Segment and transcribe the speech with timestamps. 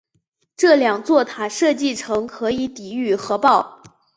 [0.57, 3.83] 这两座塔设计成可以抵御核爆。